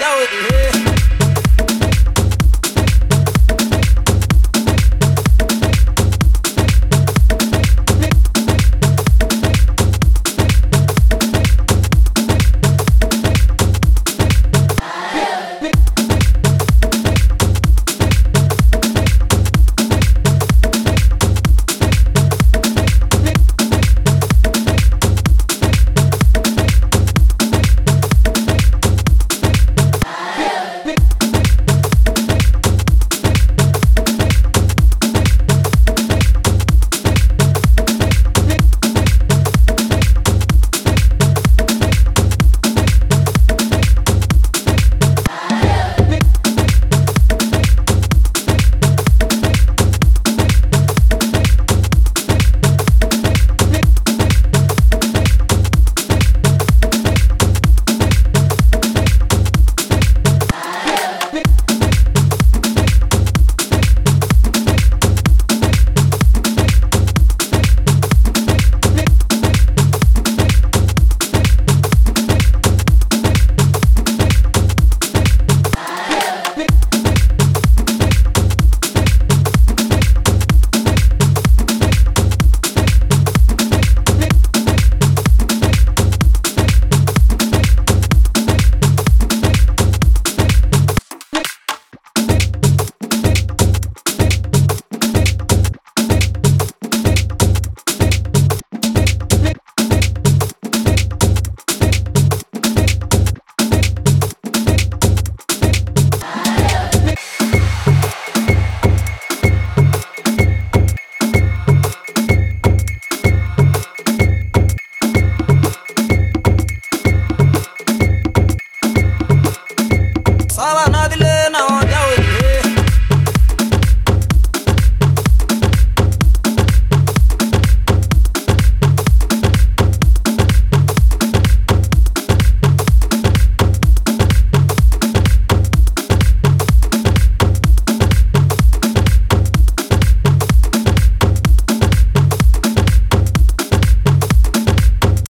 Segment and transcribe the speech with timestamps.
[0.00, 0.53] down with.